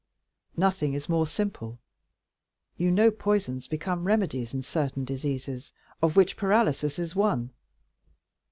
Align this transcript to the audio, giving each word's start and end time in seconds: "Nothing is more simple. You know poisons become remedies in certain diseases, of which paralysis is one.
"Nothing 0.57 0.95
is 0.95 1.07
more 1.07 1.27
simple. 1.27 1.77
You 2.75 2.89
know 2.89 3.11
poisons 3.11 3.67
become 3.67 4.05
remedies 4.05 4.51
in 4.51 4.63
certain 4.63 5.05
diseases, 5.05 5.73
of 6.01 6.15
which 6.15 6.37
paralysis 6.37 6.97
is 6.97 7.15
one. 7.15 7.51